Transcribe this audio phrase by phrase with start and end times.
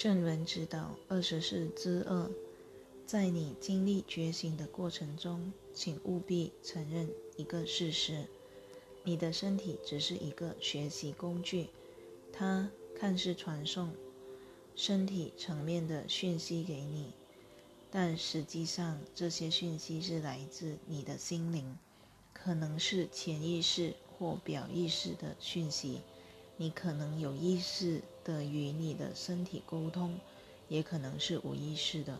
[0.00, 2.30] 正文指导二十四之二，
[3.04, 8.24] 在你经历觉醒的过程中，请务必承认一个事实：
[9.04, 11.66] 你的身体只是一个学习工具，
[12.32, 13.92] 它看似传送
[14.74, 17.12] 身体层面的讯息给你，
[17.90, 21.76] 但实际上这些讯息是来自你的心灵，
[22.32, 26.00] 可能是潜意识或表意识的讯息。
[26.56, 30.18] 你可能有意识的与你的身体沟通，
[30.68, 32.18] 也可能是无意识的。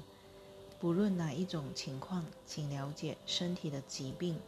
[0.78, 4.38] 不论哪一种情况，请了解身体的疾病、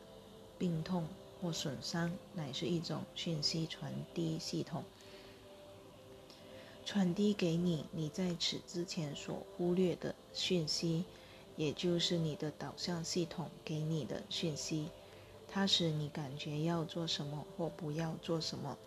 [0.58, 1.06] 病痛
[1.41, 4.82] 或损伤，乃是一种讯息传递系统，
[6.86, 11.05] 传递给你你在此之前所忽略的讯息，
[11.56, 14.88] 也就是你的导向系统给你的讯息。
[15.55, 18.78] 它使你感觉要做什么或不要做什么。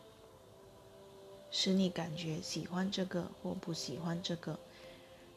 [1.51, 4.59] 使你感觉喜欢这个或不喜欢这个，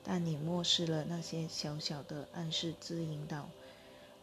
[0.03, 3.49] 但你漠视了那些小小的暗示之引导，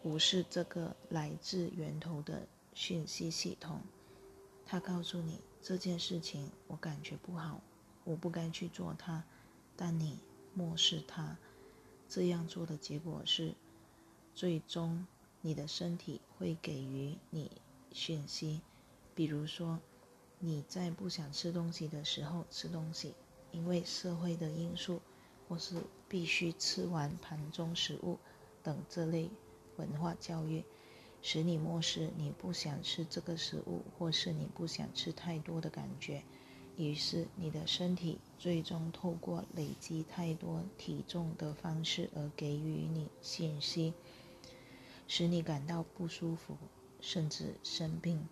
[0.02, 3.80] 无视这个来自源头的讯息系统。
[4.66, 7.60] 他告诉你这件事情我感觉不好，
[8.04, 9.24] 我不该去做它，
[9.74, 10.18] 但你
[10.54, 11.38] 漠视它。
[12.08, 13.54] 这样做的结果是，
[14.34, 15.06] 最终
[15.40, 17.50] 你的身体会给予你
[17.92, 18.60] 讯息，
[19.14, 19.80] 比如说。
[20.38, 23.14] 你在不想吃东西的时候吃东西，
[23.52, 25.00] 因为社会的因素，
[25.48, 25.76] 或是
[26.08, 28.18] 必须吃完盘中食物
[28.62, 29.30] 等这类
[29.76, 30.62] 文化教育，
[31.22, 36.22] 使你漠视你不想吃这个食物，或是你不想吃太多的感觉。
[36.76, 43.94] 于是你的身体最终透过累积太多体重的方式而给予你信息，
[45.08, 46.58] 使你感到不舒服，
[47.00, 48.28] 甚至生病。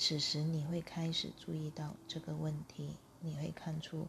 [0.00, 4.06] 此时你会开始注意到这个问题，你会看出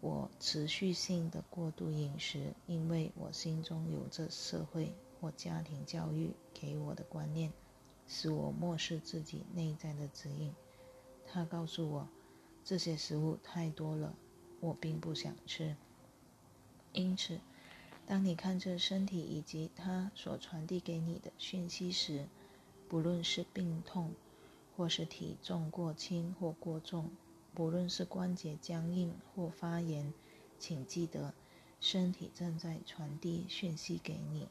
[0.00, 7.52] 我持续性的过度饮食，因为我心中有着社会或家庭教育给我的观念，
[8.08, 10.54] 使我漠视自己内在的指引。
[11.30, 12.08] 他告诉我
[12.64, 14.14] 这些食物太多了，
[14.60, 15.76] 我并不想吃。
[16.94, 17.38] 因此，
[18.06, 22.26] 当你看着身体以及它所传递给你的讯息时，
[22.88, 24.14] 不论是病痛，
[24.78, 27.10] 或是体重过轻或过重，
[27.52, 30.14] 不论是关节僵硬或发炎，
[30.56, 31.34] 请记得，
[31.80, 34.46] 身体正在传递讯息给你，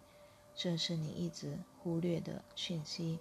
[0.53, 3.19] 这是你一直忽略的讯息。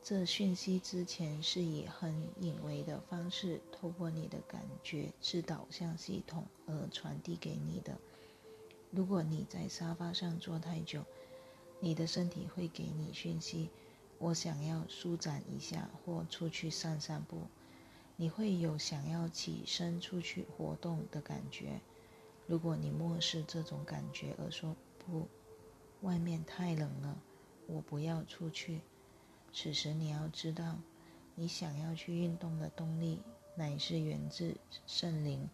[0.00, 7.98] 这讯息之前是以很隐微的方式，透过你的感觉是导向系统而传递给你的。
[8.92, 11.04] 如果你在沙发上坐太久，
[11.80, 13.70] 你的身体会给你讯息。
[14.18, 17.42] 我想要舒展一下，或出去散散步。
[18.16, 21.80] 你会有想要起身出去活动的感觉。
[22.48, 25.28] 如果你漠视这种感觉而说不，
[26.00, 27.16] 外面太冷了，
[27.68, 28.80] 我不要出去。
[29.52, 30.78] 此时你要知道，
[31.36, 33.22] 你想要去运动的动力
[33.54, 35.48] 乃是源自圣灵。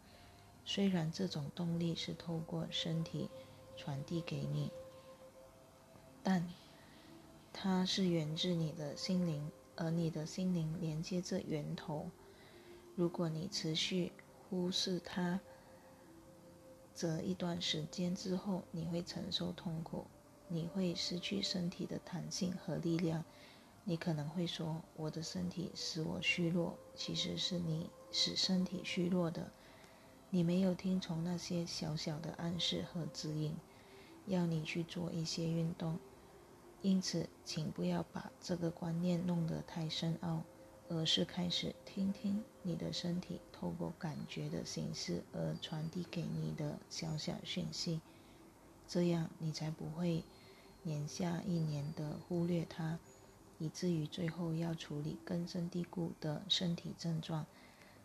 [0.65, 3.29] 虽然这种动力是透过身体
[3.77, 4.71] 传递给你，
[6.23, 6.49] 但。
[7.57, 12.11] 它是源自你的心灵，而你的心灵连接着源头。
[12.97, 14.13] 如果你持续
[14.51, 15.41] 忽视它，
[16.93, 20.05] 则一段时间之后，你会承受痛苦，
[20.49, 23.25] 你会失去身体的弹性和力量。
[23.85, 29.51] 你可能会说：“我的身体使我虚弱。”其实是你使身体虚弱的。
[30.31, 33.55] 你没有听从那些小小的暗示和指引，
[34.27, 35.99] 要你去做一些运动。
[36.85, 40.43] 因此，请不要把这个观念弄得太深奥，
[40.91, 48.03] 而是开始听听你的身体透过感觉的形式而传递给你的小小讯息，
[48.87, 50.25] 这样你才不会
[50.83, 52.99] 年下一年的忽略它，
[53.59, 57.47] 以至于最后要处理根深蒂固的身体症状。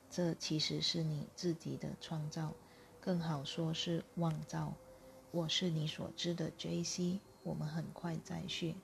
[0.10, 2.54] 这其实是你自己的创造，
[3.02, 4.74] 更好说是妄造。
[5.32, 7.20] 我是你所知的 J.C。
[7.50, 8.76] 我们很快再续。